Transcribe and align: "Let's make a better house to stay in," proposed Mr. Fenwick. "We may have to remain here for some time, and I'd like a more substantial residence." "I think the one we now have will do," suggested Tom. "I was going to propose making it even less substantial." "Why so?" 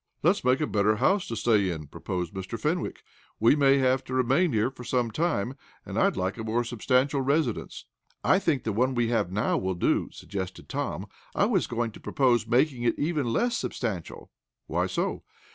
"Let's 0.23 0.43
make 0.43 0.59
a 0.61 0.65
better 0.65 0.95
house 0.95 1.27
to 1.27 1.35
stay 1.35 1.69
in," 1.69 1.85
proposed 1.85 2.33
Mr. 2.33 2.59
Fenwick. 2.59 3.03
"We 3.39 3.55
may 3.55 3.77
have 3.77 4.03
to 4.05 4.15
remain 4.15 4.51
here 4.51 4.71
for 4.71 4.83
some 4.83 5.11
time, 5.11 5.53
and 5.85 5.95
I'd 5.99 6.17
like 6.17 6.39
a 6.39 6.43
more 6.43 6.63
substantial 6.63 7.21
residence." 7.21 7.85
"I 8.23 8.39
think 8.39 8.63
the 8.63 8.73
one 8.73 8.95
we 8.95 9.05
now 9.09 9.13
have 9.29 9.61
will 9.61 9.75
do," 9.75 10.09
suggested 10.11 10.67
Tom. 10.67 11.05
"I 11.35 11.45
was 11.45 11.67
going 11.67 11.91
to 11.91 11.99
propose 11.99 12.47
making 12.47 12.81
it 12.81 12.97
even 12.97 13.27
less 13.27 13.55
substantial." 13.55 14.31
"Why 14.65 14.87
so?" 14.87 15.21